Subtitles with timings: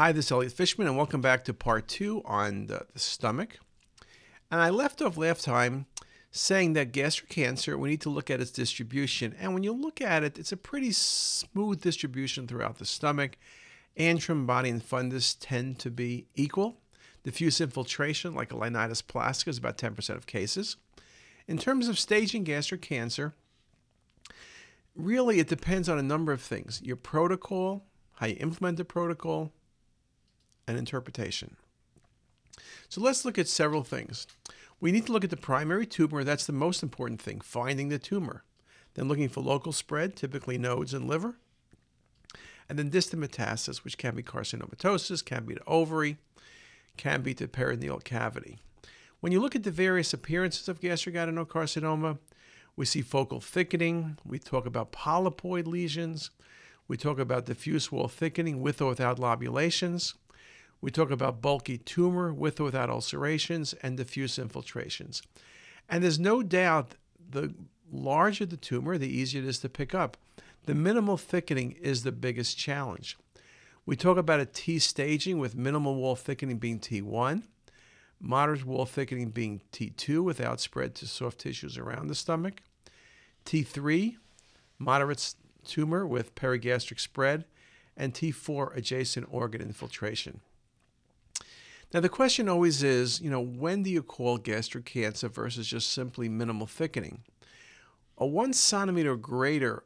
[0.00, 3.58] Hi, this is Elliot Fishman, and welcome back to part two on the, the stomach.
[4.50, 5.84] And I left off last time
[6.30, 9.34] saying that gastric cancer, we need to look at its distribution.
[9.38, 13.36] And when you look at it, it's a pretty smooth distribution throughout the stomach.
[13.94, 16.78] Antrum, body, and fundus tend to be equal.
[17.22, 20.78] Diffuse infiltration, like a linitis plastica, is about 10% of cases.
[21.46, 23.34] In terms of staging gastric cancer,
[24.96, 29.52] really it depends on a number of things your protocol, how you implement the protocol,
[30.76, 31.56] interpretation.
[32.88, 34.26] So let's look at several things.
[34.80, 37.98] We need to look at the primary tumor, that's the most important thing, finding the
[37.98, 38.44] tumor.
[38.94, 41.36] Then looking for local spread, typically nodes and liver.
[42.68, 46.16] And then distant metastasis, which can be carcinomatosis, can be the ovary,
[46.96, 48.58] can be the peritoneal cavity.
[49.20, 52.18] When you look at the various appearances of gastric adenocarcinoma,
[52.76, 56.30] we see focal thickening, we talk about polypoid lesions,
[56.88, 60.14] we talk about diffuse wall thickening with or without lobulations,
[60.80, 65.22] we talk about bulky tumor with or without ulcerations and diffuse infiltrations.
[65.88, 66.94] And there's no doubt
[67.30, 67.54] the
[67.92, 70.16] larger the tumor, the easier it is to pick up.
[70.64, 73.16] The minimal thickening is the biggest challenge.
[73.86, 77.42] We talk about a T staging with minimal wall thickening being T1,
[78.20, 82.62] moderate wall thickening being T2 without spread to soft tissues around the stomach,
[83.44, 84.16] T3,
[84.78, 87.44] moderate tumor with perigastric spread,
[87.96, 90.40] and T4, adjacent organ infiltration.
[91.92, 95.90] Now, the question always is, you know, when do you call gastric cancer versus just
[95.90, 97.22] simply minimal thickening?
[98.16, 99.82] A one centimeter greater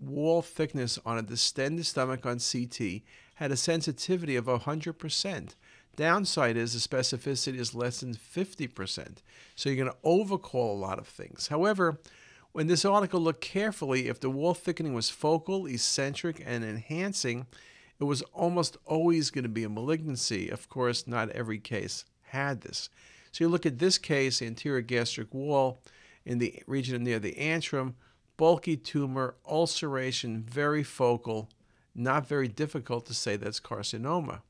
[0.00, 3.02] wall thickness on a distended stomach on CT
[3.34, 5.54] had a sensitivity of 100%.
[5.94, 9.18] Downside is the specificity is less than 50%.
[9.54, 11.48] So you're going to overcall a lot of things.
[11.48, 12.00] However,
[12.52, 17.46] when this article looked carefully, if the wall thickening was focal, eccentric, and enhancing,
[18.00, 20.48] it was almost always going to be a malignancy.
[20.48, 22.88] Of course, not every case had this.
[23.30, 25.82] So you look at this case, anterior gastric wall
[26.24, 27.94] in the region near the antrum,
[28.36, 31.50] bulky tumor, ulceration, very focal,
[31.94, 34.40] not very difficult to say that's carcinoma.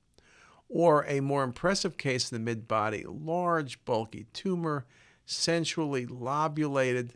[0.69, 4.87] Or a more impressive case in the mid body, large, bulky tumor,
[5.27, 7.15] centrally lobulated,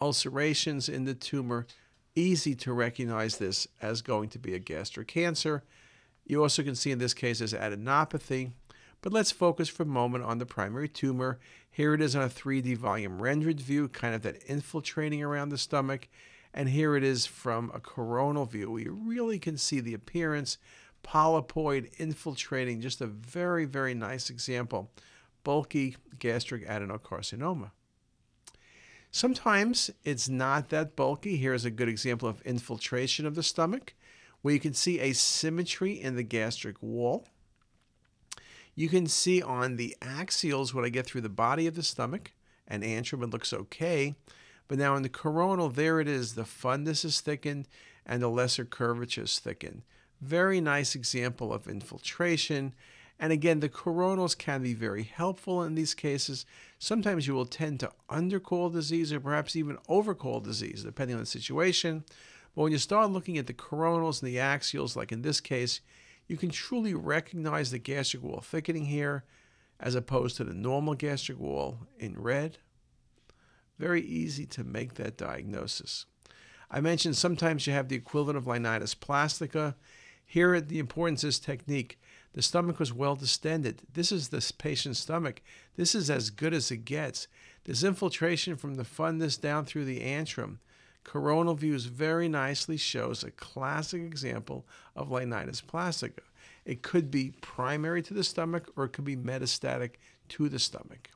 [0.00, 1.66] ulcerations in the tumor,
[2.20, 5.64] easy to recognize this as going to be a gastric cancer.
[6.26, 8.52] You also can see in this case as adenopathy.
[9.02, 11.38] But let's focus for a moment on the primary tumor.
[11.70, 15.58] Here it is on a 3D volume rendered view, kind of that infiltrating around the
[15.58, 16.08] stomach.
[16.52, 18.70] And here it is from a coronal view.
[18.70, 20.58] We really can see the appearance,
[21.02, 24.90] polypoid infiltrating, just a very, very nice example.
[25.44, 27.70] Bulky gastric adenocarcinoma.
[29.10, 31.36] Sometimes it's not that bulky.
[31.36, 33.94] Here's a good example of infiltration of the stomach,
[34.42, 37.26] where you can see asymmetry in the gastric wall.
[38.74, 42.32] You can see on the axials what I get through the body of the stomach,
[42.68, 44.14] and antrum, it looks okay.
[44.68, 46.34] But now in the coronal, there it is.
[46.34, 47.66] The fundus is thickened
[48.06, 49.82] and the lesser curvature is thickened.
[50.20, 52.74] Very nice example of infiltration
[53.20, 56.46] and again, the coronals can be very helpful in these cases.
[56.78, 61.26] Sometimes you will tend to undercall disease or perhaps even overcall disease, depending on the
[61.26, 62.02] situation.
[62.56, 65.82] But when you start looking at the coronals and the axials, like in this case,
[66.28, 69.24] you can truly recognize the gastric wall thickening here
[69.78, 72.56] as opposed to the normal gastric wall in red.
[73.78, 76.06] Very easy to make that diagnosis.
[76.70, 79.76] I mentioned sometimes you have the equivalent of linitis plastica.
[80.24, 81.98] Here, the importance is technique.
[82.32, 83.82] The stomach was well distended.
[83.92, 85.42] This is this patient's stomach.
[85.76, 87.26] This is as good as it gets.
[87.64, 90.58] This infiltration from the fundus down through the antrum.
[91.02, 96.22] Coronal views very nicely shows a classic example of linitis plastica.
[96.64, 99.92] It could be primary to the stomach or it could be metastatic
[100.30, 101.10] to the stomach.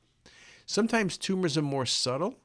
[0.66, 2.38] Sometimes tumors are more subtle.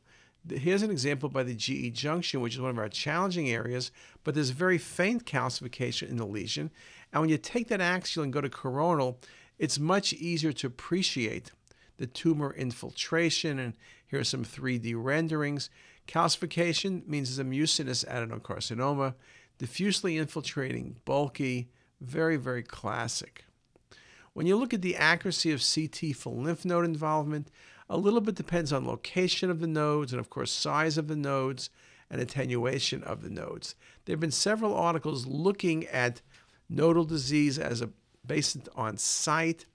[0.47, 3.91] Here's an example by the GE junction, which is one of our challenging areas,
[4.23, 6.71] but there's very faint calcification in the lesion.
[7.11, 9.19] And when you take that axial and go to coronal,
[9.57, 11.51] it's much easier to appreciate
[11.97, 13.59] the tumor infiltration.
[13.59, 13.73] And
[14.07, 15.69] here are some 3D renderings.
[16.07, 19.13] Calcification means it's a mucinous adenocarcinoma,
[19.59, 21.69] diffusely infiltrating, bulky,
[22.01, 23.43] very, very classic.
[24.33, 27.49] When you look at the accuracy of CT for lymph node involvement,
[27.89, 31.15] a little bit depends on location of the nodes and, of course, size of the
[31.15, 31.69] nodes
[32.09, 33.75] and attenuation of the nodes.
[34.05, 36.21] There have been several articles looking at
[36.69, 37.89] nodal disease as a
[38.25, 39.65] based on site.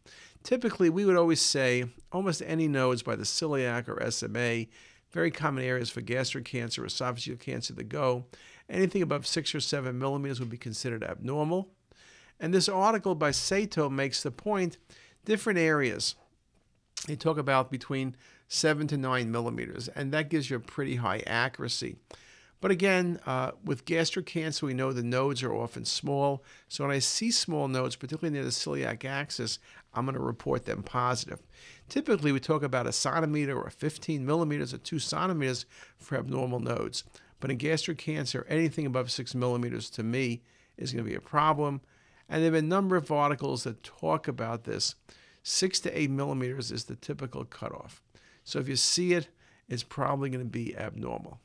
[0.42, 4.66] Typically, we would always say almost any nodes by the celiac or SMA,
[5.10, 8.26] very common areas for gastric cancer, or esophageal cancer to go.
[8.68, 11.68] Anything above six or seven millimeters would be considered abnormal.
[12.40, 14.78] And this article by Sato makes the point
[15.24, 16.14] different areas.
[17.06, 18.16] They talk about between
[18.48, 21.96] 7 to 9 millimeters, and that gives you a pretty high accuracy.
[22.60, 26.42] But again, uh, with gastric cancer, we know the nodes are often small.
[26.66, 29.58] So when I see small nodes, particularly near the celiac axis,
[29.92, 31.42] I'm going to report them positive.
[31.90, 35.66] Typically, we talk about a centimeter or 15 millimeters or 2 centimeters
[35.98, 37.04] for abnormal nodes.
[37.38, 40.40] But in gastric cancer, anything above 6 millimeters to me
[40.78, 41.82] is going to be a problem.
[42.30, 44.94] And there have been a number of articles that talk about this.
[45.44, 48.02] 6 to 8 millimeters is the typical cutoff.
[48.44, 49.28] So if you see it,
[49.68, 51.38] it's probably going to be abnormal.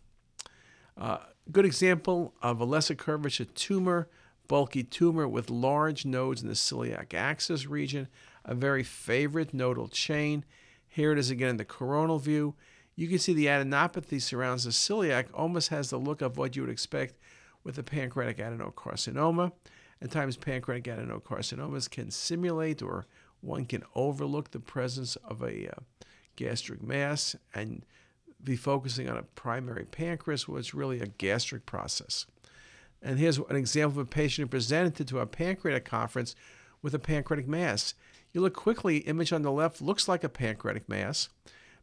[0.97, 1.19] Uh,
[1.51, 4.07] good example of a lesser curvature tumor,
[4.47, 8.07] bulky tumor with large nodes in the celiac axis region,
[8.45, 10.45] a very favorite nodal chain.
[10.87, 12.55] Here it is again in the coronal view.
[12.95, 16.61] You can see the adenopathy surrounds the celiac, almost has the look of what you
[16.61, 17.15] would expect
[17.65, 19.51] with a pancreatic adenocarcinoma.
[20.01, 23.05] At times, pancreatic adenocarcinomas can simulate or
[23.41, 25.79] one can overlook the presence of a uh,
[26.35, 27.85] gastric mass and
[28.43, 32.25] be focusing on a primary pancreas, where it's really a gastric process.
[33.01, 36.35] And here's an example of a patient who presented to a pancreatic conference
[36.81, 37.93] with a pancreatic mass.
[38.31, 41.29] You look quickly, image on the left looks like a pancreatic mass,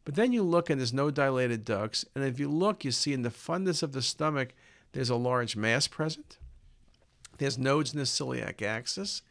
[0.05, 2.05] but then you look and there's no dilated ducts.
[2.15, 4.55] And if you look, you see in the fundus of the stomach,
[4.93, 6.39] there's a large mass present.
[7.39, 9.23] There's nodes in the celiac axis.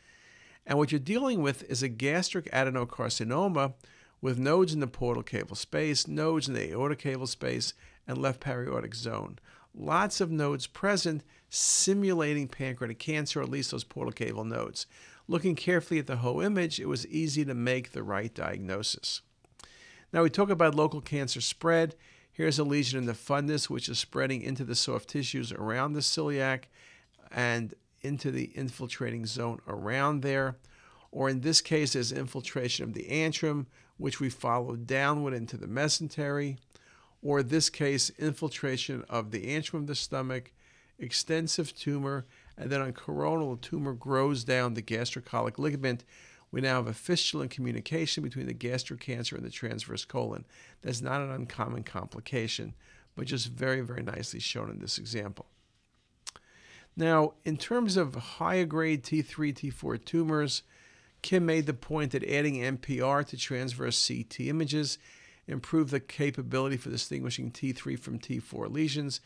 [0.66, 3.74] And what you're dealing with is a gastric adenocarcinoma
[4.22, 7.74] with nodes in the portocaval space, nodes in the aortocaval space,
[8.08, 9.40] and left paraortic zone.
[9.74, 14.88] Lots of nodes present simulating pancreatic cancer, at least those portocaval nodes.
[15.28, 19.22] Looking carefully at the whole image, it was easy to make the right diagnosis.
[20.14, 21.96] Now we talk about local cancer spread.
[22.32, 26.02] Here's a lesion in the fundus, which is spreading into the soft tissues around the
[26.02, 26.66] celiac
[27.32, 27.74] and
[28.06, 30.58] into the infiltrating zone around there.
[31.12, 33.66] Or in this case, there's infiltration of the antrum,
[33.98, 36.58] which we follow downward into the mesentery,
[37.22, 40.52] or in this case, infiltration of the antrum of the stomach,
[41.00, 42.26] extensive tumor,
[42.58, 46.04] and then on coronal, the tumor grows down the gastrocolic ligament.
[46.52, 50.46] We now have a fistula in communication between the gastric cancer and the transverse colon.
[50.82, 52.74] That's not an uncommon complication,
[53.16, 55.48] but just very, very nicely shown in this example.
[56.98, 60.64] Now, in terms of higher grade T3, T4 tumors,
[61.22, 64.98] Kim made the point that adding MPR to transverse CT images
[65.48, 69.20] improved the capability for distinguishing T3 from T4 lesions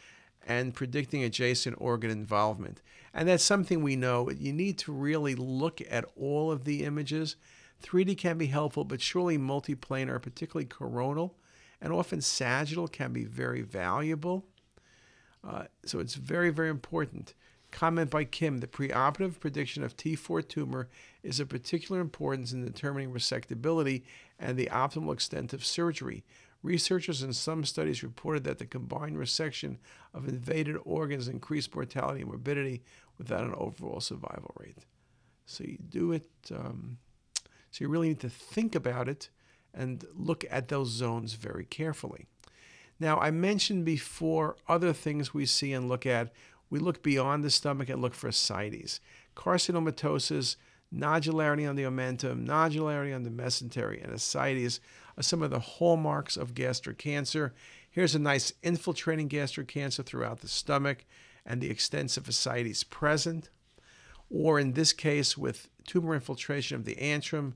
[0.48, 2.82] and predicting adjacent organ involvement.
[3.14, 4.30] And that's something we know.
[4.30, 7.36] You need to really look at all of the images.
[7.84, 11.36] 3D can be helpful, but surely multiplanar, particularly coronal
[11.82, 14.46] and often sagittal, can be very valuable.
[15.48, 17.34] Uh, so it's very, very important.
[17.72, 20.90] Comment by Kim the preoperative prediction of T4 tumor
[21.24, 24.04] is of particular importance in determining resectability
[24.40, 26.24] and the optimal extent of surgery.
[26.64, 29.78] Researchers in some studies reported that the combined resection
[30.14, 32.82] of invaded organs increased mortality and morbidity
[33.18, 34.86] without an overall survival rate.
[35.46, 36.98] So you do it, um,
[37.72, 39.30] so you really need to think about it
[39.74, 42.26] and look at those zones very carefully.
[43.00, 46.34] Now, I mentioned before other things we see and look at
[46.70, 49.00] we look beyond the stomach and look for ascites.
[49.36, 50.56] Carcinomatosis,
[50.94, 54.80] nodularity on the omentum, nodularity on the mesentery, and ascites
[55.18, 57.54] are some of the hallmarks of gastric cancer.
[57.90, 61.06] Here's a nice infiltrating gastric cancer throughout the stomach
[61.46, 63.50] and the extensive ascites present.
[64.30, 67.54] Or in this case, with tumor infiltration of the antrum,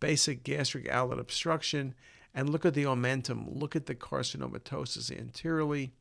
[0.00, 1.94] basic gastric outlet obstruction,
[2.34, 5.92] and look at the omentum, look at the carcinomatosis anteriorly.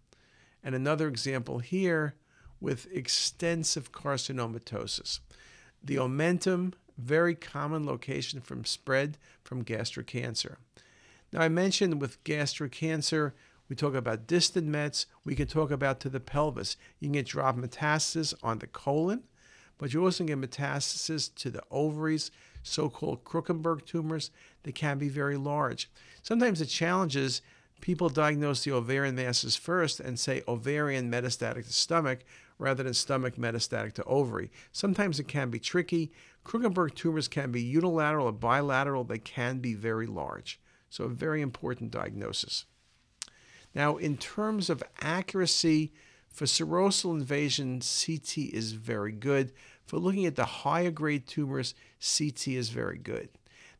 [0.63, 2.15] And another example here
[2.63, 5.19] with extensive carcinomatosis.
[5.83, 10.59] The omentum, very common location from spread from gastric cancer.
[11.33, 13.35] Now, I mentioned with gastric cancer,
[13.67, 15.07] we talk about distant mets.
[15.25, 16.77] We can talk about to the pelvis.
[16.99, 19.23] You can get drop metastasis on the colon,
[19.77, 24.31] but you also get metastasis to the ovaries, so-called Krukenberg tumors.
[24.63, 25.89] They can be very large.
[26.21, 27.41] Sometimes the challenge is
[27.81, 32.19] people diagnose the ovarian masses first and say ovarian metastatic to stomach
[32.57, 34.51] rather than stomach metastatic to ovary.
[34.71, 36.11] Sometimes it can be tricky.
[36.45, 39.03] Krukenberg tumors can be unilateral or bilateral.
[39.03, 40.59] They can be very large.
[40.89, 42.65] So, a very important diagnosis.
[43.73, 45.91] Now, in terms of accuracy,
[46.29, 49.53] for serosal invasion, CT is very good.
[49.85, 53.29] For looking at the higher grade tumors, CT is very good.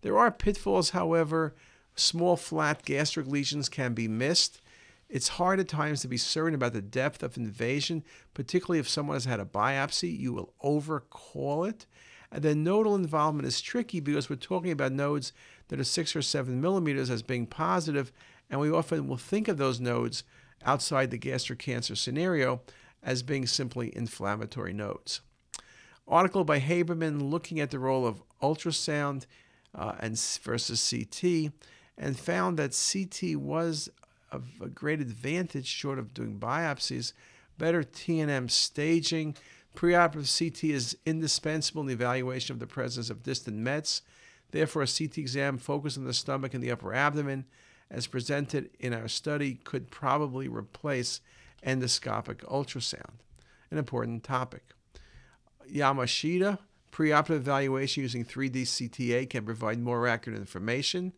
[0.02, 1.56] There are pitfalls, however.
[1.96, 4.62] Small flat gastric lesions can be missed.
[5.14, 8.04] It's hard at times to be certain about the depth of invasion,
[8.34, 10.18] particularly if someone has had a biopsy.
[10.18, 11.86] You will overcall it.
[12.32, 15.32] And then nodal involvement is tricky because we're talking about nodes
[15.68, 18.12] that are six or seven millimeters as being positive,
[18.50, 20.24] and we often will think of those nodes
[20.66, 22.62] outside the gastric cancer scenario
[23.04, 25.22] as being simply inflammatory nodes.
[26.08, 29.28] Article by Haberman looking at the role of ultrasound
[29.76, 31.52] uh, and versus CT,
[32.00, 33.92] and found that CT was
[34.34, 37.14] of a great advantage short of doing biopsies,
[37.58, 39.36] better TNM staging.
[39.76, 44.02] Preoperative CT is indispensable in the evaluation of the presence of distant Mets.
[44.52, 47.46] Therefore, a CT exam focused on the stomach and the upper abdomen,
[47.90, 51.22] as presented in our study, could probably replace
[51.66, 53.20] endoscopic ultrasound.
[53.72, 54.64] An important topic.
[55.72, 56.60] Yamashita,
[56.92, 61.14] preoperative evaluation using 3D CTA can provide more accurate information.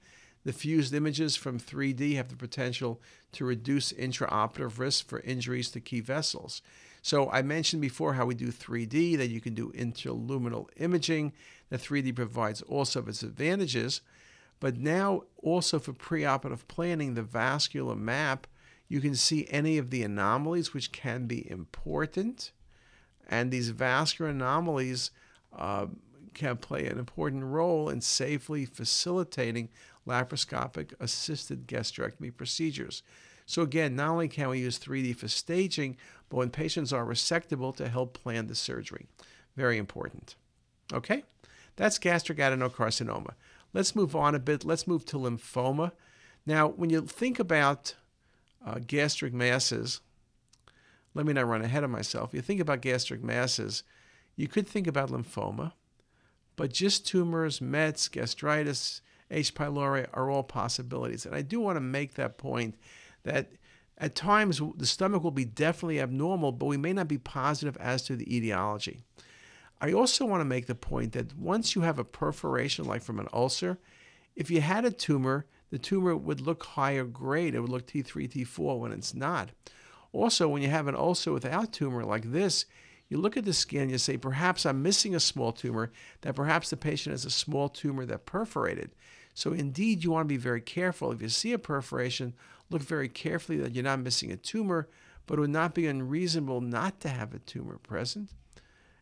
[0.46, 5.82] The fused images from 3D have the potential to reduce intraoperative risk for injuries to
[5.82, 6.62] key vessels.
[7.02, 11.34] So I mentioned before how we do 3D, that you can do interluminal imaging.
[11.70, 14.02] The 3D provides also its advantages,
[14.60, 18.48] but now also for preoperative planning, the vascular map,
[18.88, 22.52] you can see any of the anomalies which can be important.
[23.28, 25.10] And these vascular anomalies
[25.58, 25.88] uh,
[26.36, 29.70] can play an important role in safely facilitating
[30.08, 33.02] laparoscopic assisted gastrectomy procedures.
[33.48, 35.98] So, again, not only can we use 3D for staging,
[36.30, 39.08] but when patients are resectable to help plan the surgery.
[39.56, 40.36] Very important.
[40.94, 41.24] Okay?
[41.76, 43.34] That's gastric adenocarcinoma.
[43.74, 44.66] Let's move on a bit.
[44.66, 45.92] Let's move to lymphoma.
[46.46, 47.96] Now, when you think about
[48.66, 50.02] uh, gastric masses,
[51.14, 52.34] let me not run ahead of myself.
[52.34, 53.84] You think about gastric masses,
[54.36, 55.74] you could think about lymphoma,
[56.56, 59.56] but just tumors, METs, gastritis, H.
[59.56, 61.26] pylori are all possibilities.
[61.26, 62.76] And I do want to make that point
[63.24, 63.52] that
[63.98, 68.04] at times the stomach will be definitely abnormal, but we may not be positive as
[68.04, 69.02] to the etiology.
[69.82, 73.20] I also want to make the point that once you have a perforation, like from
[73.20, 73.78] an ulcer,
[74.36, 77.56] if you had a tumor, the tumor would look higher grade.
[77.56, 79.52] It would look T3, T4 when it's not.
[80.12, 82.66] Also, when you have an ulcer without tumor like this,
[83.10, 86.70] you look at the scan, you say, perhaps I'm missing a small tumor, that perhaps
[86.70, 88.96] the patient has a small tumor that perforated.
[89.34, 91.12] So, indeed, you want to be very careful.
[91.12, 92.34] If you see a perforation,
[92.70, 94.88] look very carefully that you're not missing a tumor,
[95.28, 98.30] but it would not be unreasonable not to have a tumor present.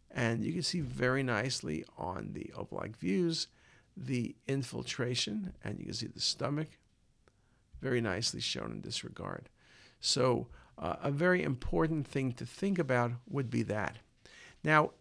[0.09, 3.47] And you can see very nicely on the oblique views
[3.95, 6.79] the infiltration, and you can see the stomach
[7.79, 9.49] very nicely shown in this regard.
[9.99, 13.97] So, uh, a very important thing to think about would be that.
[14.63, 14.91] Now,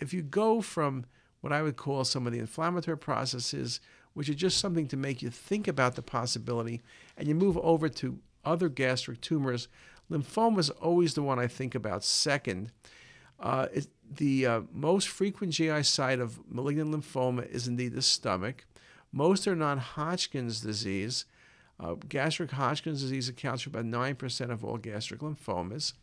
[0.00, 1.06] if you go from
[1.40, 3.80] what I would call some of the inflammatory processes,
[4.12, 6.82] which are just something to make you think about the possibility,
[7.16, 9.68] and you move over to other gastric tumors,
[10.10, 12.72] lymphoma is always the one I think about second.
[13.38, 18.66] Uh, it, the uh, most frequent GI site of malignant lymphoma is indeed the stomach.
[19.12, 21.24] Most are non Hodgkin's disease.
[21.82, 25.94] Uh, gastric Hodgkin's disease accounts for about 9% of all gastric lymphomas.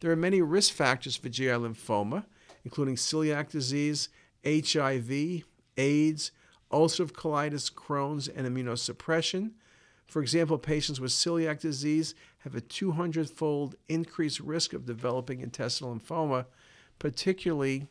[0.00, 2.24] There are many risk factors for GI lymphoma,
[2.62, 4.10] including celiac disease,
[4.44, 5.44] HIV,
[5.78, 6.30] AIDS,
[6.70, 9.52] ulcerative colitis, Crohn's, and immunosuppression.
[10.06, 15.94] For example, patients with celiac disease have a 200 fold increased risk of developing intestinal
[15.94, 16.44] lymphoma,
[16.98, 17.86] particularly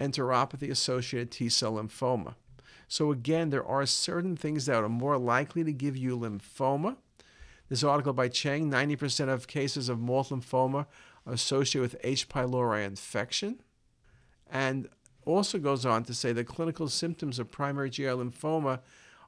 [0.00, 2.36] enteropathy associated T cell lymphoma.
[2.94, 6.96] So, again, there are certain things that are more likely to give you lymphoma.
[7.68, 10.86] This article by Cheng 90% of cases of MALT lymphoma
[11.26, 12.28] are associated with H.
[12.28, 13.60] pylori infection.
[14.48, 14.88] And
[15.24, 18.78] also goes on to say the clinical symptoms of primary GI lymphoma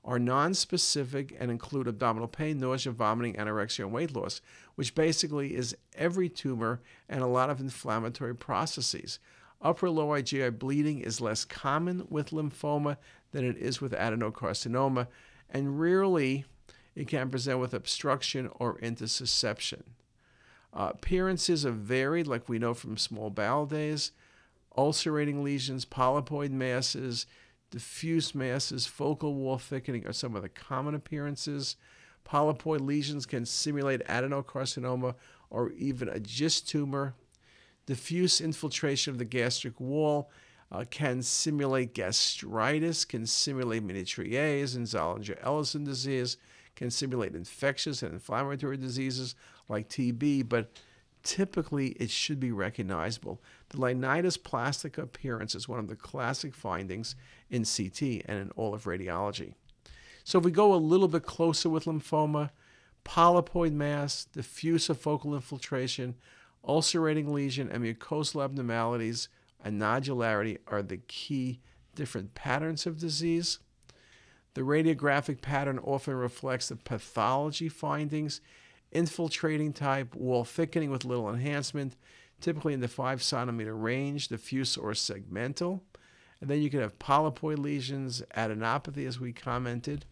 [0.04, 4.40] are nonspecific and include abdominal pain, nausea, vomiting, anorexia, and weight loss,
[4.76, 9.18] which basically is every tumor and a lot of inflammatory processes.
[9.60, 12.98] Upper lower GI bleeding is less common with lymphoma
[13.36, 15.08] than it is with adenocarcinoma,
[15.50, 16.46] and rarely
[16.94, 19.82] it can present with obstruction or intussusception.
[20.72, 24.12] Uh, appearances are varied, like we know from small bowel days.
[24.76, 27.26] Ulcerating lesions, polypoid masses,
[27.70, 31.76] diffuse masses, focal wall thickening are some of the common appearances.
[32.24, 35.14] Polypoid lesions can simulate adenocarcinoma
[35.50, 37.14] or even a GIST tumor.
[37.84, 40.30] Diffuse infiltration of the gastric wall
[40.72, 46.36] uh, can simulate gastritis, can simulate Ménétrier's and Zollinger-Ellison disease,
[46.74, 49.34] can simulate infectious and inflammatory diseases
[49.68, 50.70] like TB, but
[51.22, 53.40] typically it should be recognizable.
[53.70, 57.16] The linitis plastica appearance is one of the classic findings
[57.50, 59.54] in CT and in all of radiology.
[60.24, 62.50] So if we go a little bit closer with lymphoma,
[63.04, 66.16] polypoid mass, diffuse focal infiltration,
[66.66, 69.28] ulcerating lesion, and mucosal abnormalities
[69.66, 71.58] and nodularity are the key
[71.96, 73.58] different patterns of disease.
[74.54, 78.40] The radiographic pattern often reflects the pathology findings,
[78.92, 81.96] infiltrating type, wall thickening with little enhancement,
[82.40, 85.80] typically in the 5 centimeter range, diffuse or segmental.
[86.40, 90.04] And then you can have polypoid lesions, adenopathy, as we commented.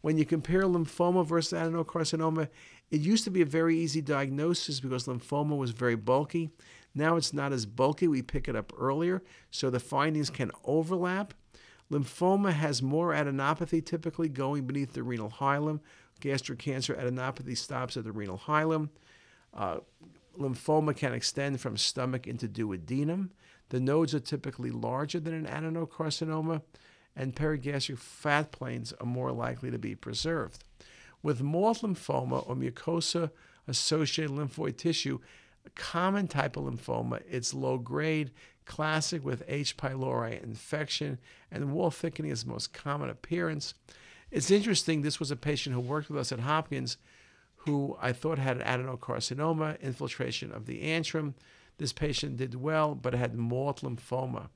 [0.00, 2.48] When you compare lymphoma versus adenocarcinoma,
[2.90, 6.52] it used to be a very easy diagnosis because lymphoma was very bulky.
[6.94, 8.06] Now it's not as bulky.
[8.06, 11.34] We pick it up earlier, so the findings can overlap.
[11.90, 15.80] Lymphoma has more adenopathy typically going beneath the renal hilum.
[16.20, 18.88] Gastric cancer adenopathy stops at the renal hilum.
[19.52, 19.78] Uh,
[20.38, 23.30] lymphoma can extend from stomach into duodenum.
[23.68, 26.62] The nodes are typically larger than an adenocarcinoma,
[27.16, 30.64] and perigastric fat planes are more likely to be preserved.
[31.22, 33.30] With MALT lymphoma or mucosa
[33.66, 35.20] associated lymphoid tissue,
[35.70, 38.30] common type of lymphoma, it's low grade,
[38.64, 39.76] classic with H.
[39.76, 41.18] pylori infection,
[41.50, 43.74] and wall thickening is the most common appearance.
[44.30, 46.96] It's interesting, this was a patient who worked with us at Hopkins
[47.66, 51.34] who I thought had adenocarcinoma, infiltration of the antrum.
[51.78, 54.48] This patient did well, but had MALT lymphoma.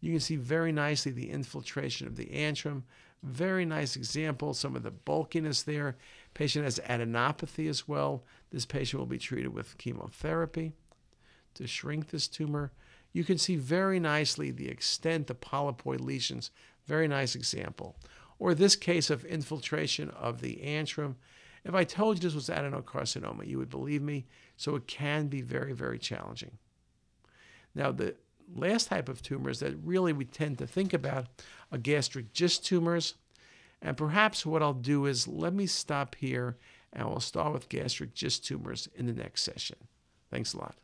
[0.00, 2.82] You can see very nicely the infiltration of the antrum.
[3.22, 5.96] Very nice example, some of the bulkiness there.
[6.34, 8.22] Patient has adenopathy as well.
[8.54, 10.74] This patient will be treated with chemotherapy
[11.54, 12.70] to shrink this tumor.
[13.12, 16.52] You can see very nicely the extent of polypoid lesions.
[16.86, 17.96] Very nice example.
[18.38, 21.16] Or this case of infiltration of the antrum.
[21.64, 24.24] If I told you this was adenocarcinoma, you would believe me.
[24.56, 26.52] So it can be very, very challenging.
[27.74, 28.14] Now, the
[28.54, 31.26] last type of tumors that really we tend to think about
[31.72, 33.14] are gastric GIST tumors.
[33.82, 36.56] And perhaps what I'll do is let me stop here
[36.94, 39.76] and we'll start with gastric GIST tumors in the next session.
[40.30, 40.76] Thanks a lot.